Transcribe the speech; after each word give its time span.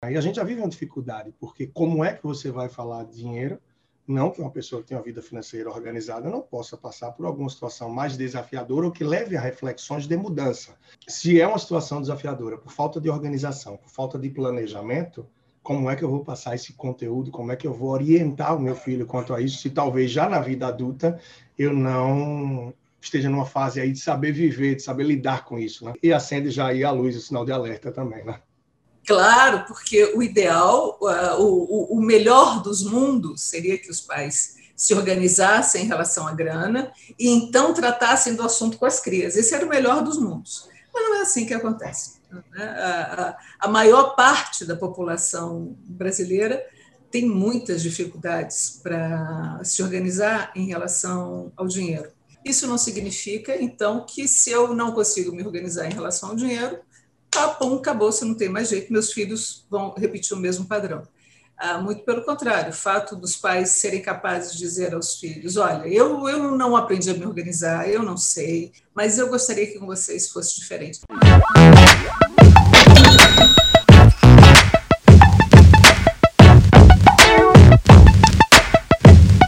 Aí 0.00 0.16
a 0.16 0.20
gente 0.20 0.36
já 0.36 0.44
vive 0.44 0.60
uma 0.60 0.68
dificuldade, 0.68 1.34
porque 1.40 1.66
como 1.66 2.04
é 2.04 2.12
que 2.12 2.22
você 2.22 2.52
vai 2.52 2.68
falar 2.68 3.02
de 3.04 3.16
dinheiro? 3.16 3.58
Não 4.06 4.30
que 4.30 4.40
uma 4.40 4.50
pessoa 4.50 4.80
que 4.80 4.88
tem 4.88 4.96
uma 4.96 5.02
vida 5.02 5.20
financeira 5.20 5.68
organizada 5.68 6.30
não 6.30 6.40
possa 6.40 6.76
passar 6.76 7.10
por 7.10 7.26
alguma 7.26 7.50
situação 7.50 7.90
mais 7.90 8.16
desafiadora 8.16 8.86
ou 8.86 8.92
que 8.92 9.02
leve 9.02 9.36
a 9.36 9.40
reflexões 9.40 10.06
de 10.06 10.16
mudança. 10.16 10.76
Se 11.08 11.40
é 11.40 11.46
uma 11.46 11.58
situação 11.58 12.00
desafiadora 12.00 12.56
por 12.56 12.70
falta 12.70 13.00
de 13.00 13.10
organização, 13.10 13.76
por 13.76 13.90
falta 13.90 14.16
de 14.18 14.30
planejamento, 14.30 15.26
como 15.64 15.90
é 15.90 15.96
que 15.96 16.04
eu 16.04 16.08
vou 16.08 16.24
passar 16.24 16.54
esse 16.54 16.74
conteúdo? 16.74 17.32
Como 17.32 17.50
é 17.50 17.56
que 17.56 17.66
eu 17.66 17.74
vou 17.74 17.90
orientar 17.90 18.56
o 18.56 18.60
meu 18.60 18.76
filho 18.76 19.04
quanto 19.04 19.34
a 19.34 19.40
isso? 19.40 19.58
Se 19.58 19.68
talvez 19.68 20.12
já 20.12 20.28
na 20.28 20.38
vida 20.38 20.68
adulta 20.68 21.20
eu 21.58 21.74
não 21.74 22.72
esteja 23.00 23.28
numa 23.28 23.44
fase 23.44 23.80
aí 23.80 23.90
de 23.90 23.98
saber 23.98 24.30
viver, 24.30 24.76
de 24.76 24.82
saber 24.82 25.02
lidar 25.02 25.44
com 25.44 25.58
isso, 25.58 25.84
né? 25.84 25.92
E 26.00 26.12
acende 26.12 26.50
já 26.50 26.68
aí 26.68 26.84
a 26.84 26.90
luz, 26.92 27.16
o 27.16 27.20
sinal 27.20 27.44
de 27.44 27.50
alerta 27.50 27.90
também, 27.90 28.24
né? 28.24 28.40
Claro, 29.08 29.64
porque 29.66 30.12
o 30.14 30.22
ideal, 30.22 30.98
o, 31.38 31.96
o 31.96 31.98
melhor 31.98 32.62
dos 32.62 32.82
mundos 32.82 33.40
seria 33.40 33.78
que 33.78 33.90
os 33.90 34.02
pais 34.02 34.56
se 34.76 34.92
organizassem 34.92 35.84
em 35.84 35.88
relação 35.88 36.28
à 36.28 36.34
grana 36.34 36.92
e 37.18 37.26
então 37.30 37.72
tratassem 37.72 38.34
do 38.34 38.42
assunto 38.42 38.76
com 38.76 38.84
as 38.84 39.00
crias. 39.00 39.34
Esse 39.34 39.54
era 39.54 39.64
o 39.64 39.68
melhor 39.68 40.04
dos 40.04 40.18
mundos. 40.18 40.68
Mas 40.92 41.02
não 41.04 41.14
é 41.16 41.20
assim 41.22 41.46
que 41.46 41.54
acontece. 41.54 42.18
Né? 42.30 43.34
A 43.58 43.66
maior 43.66 44.14
parte 44.14 44.66
da 44.66 44.76
população 44.76 45.74
brasileira 45.86 46.62
tem 47.10 47.24
muitas 47.24 47.80
dificuldades 47.80 48.78
para 48.82 49.58
se 49.64 49.82
organizar 49.82 50.52
em 50.54 50.66
relação 50.66 51.50
ao 51.56 51.66
dinheiro. 51.66 52.10
Isso 52.44 52.66
não 52.66 52.76
significa, 52.76 53.56
então, 53.56 54.04
que 54.04 54.28
se 54.28 54.50
eu 54.50 54.74
não 54.74 54.92
consigo 54.92 55.32
me 55.32 55.42
organizar 55.42 55.86
em 55.86 55.94
relação 55.94 56.28
ao 56.28 56.36
dinheiro, 56.36 56.78
pum, 57.46 57.76
acabou, 57.76 58.10
você 58.10 58.24
não 58.24 58.34
tem 58.34 58.48
mais 58.48 58.68
jeito, 58.68 58.92
meus 58.92 59.12
filhos 59.12 59.64
vão 59.70 59.94
repetir 59.96 60.36
o 60.36 60.40
mesmo 60.40 60.66
padrão. 60.66 61.02
Ah, 61.56 61.78
muito 61.78 62.04
pelo 62.04 62.22
contrário, 62.22 62.70
o 62.70 62.74
fato 62.74 63.16
dos 63.16 63.34
pais 63.34 63.70
serem 63.70 64.00
capazes 64.00 64.52
de 64.52 64.58
dizer 64.58 64.94
aos 64.94 65.18
filhos: 65.18 65.56
olha, 65.56 65.88
eu, 65.88 66.28
eu 66.28 66.56
não 66.56 66.76
aprendi 66.76 67.10
a 67.10 67.14
me 67.14 67.26
organizar, 67.26 67.88
eu 67.88 68.02
não 68.02 68.16
sei, 68.16 68.72
mas 68.94 69.18
eu 69.18 69.28
gostaria 69.28 69.66
que 69.66 69.78
com 69.78 69.86
vocês 69.86 70.28
fosse 70.28 70.54
diferente. 70.54 71.00